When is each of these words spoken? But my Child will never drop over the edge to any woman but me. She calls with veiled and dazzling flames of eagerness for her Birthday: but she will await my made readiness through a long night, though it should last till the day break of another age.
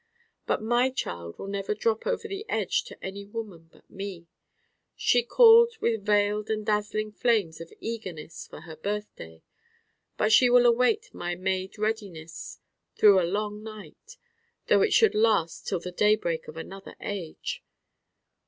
But 0.47 0.63
my 0.63 0.89
Child 0.89 1.37
will 1.37 1.45
never 1.45 1.75
drop 1.75 2.07
over 2.07 2.27
the 2.27 2.43
edge 2.49 2.85
to 2.85 2.97
any 3.05 3.23
woman 3.23 3.69
but 3.71 3.87
me. 3.87 4.25
She 4.95 5.21
calls 5.21 5.79
with 5.79 6.03
veiled 6.07 6.49
and 6.49 6.65
dazzling 6.65 7.11
flames 7.11 7.61
of 7.61 7.71
eagerness 7.79 8.47
for 8.47 8.61
her 8.61 8.75
Birthday: 8.75 9.43
but 10.17 10.31
she 10.31 10.49
will 10.49 10.65
await 10.65 11.13
my 11.13 11.35
made 11.35 11.77
readiness 11.77 12.57
through 12.95 13.19
a 13.21 13.29
long 13.29 13.61
night, 13.61 14.17
though 14.65 14.81
it 14.81 14.91
should 14.91 15.13
last 15.13 15.67
till 15.67 15.79
the 15.79 15.91
day 15.91 16.15
break 16.15 16.47
of 16.47 16.57
another 16.57 16.95
age. 16.99 17.63